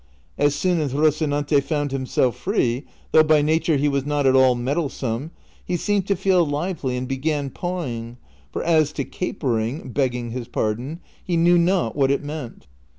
As 0.35 0.55
soon 0.55 0.79
as 0.79 0.95
Rocinante 0.95 1.61
found 1.61 1.91
himself 1.91 2.35
free, 2.35 2.85
though 3.11 3.21
by 3.21 3.43
nature 3.43 3.77
he 3.77 3.87
was 3.87 4.03
not 4.03 4.25
at 4.25 4.35
all 4.35 4.55
mettlesome, 4.55 5.29
he 5.63 5.77
seemed 5.77 6.07
to 6.07 6.15
feel 6.15 6.43
lively 6.43 6.97
and 6.97 7.07
began 7.07 7.51
pawing— 7.51 8.17
for 8.51 8.63
as 8.63 8.91
to 8.93 9.03
capering, 9.03 9.91
begging 9.91 10.31
his 10.31 10.47
pardon, 10.47 11.01
he 11.23 11.37
knew 11.37 11.59
not 11.59 11.95
what 11.95 12.09
it 12.09 12.23
meant. 12.23 12.65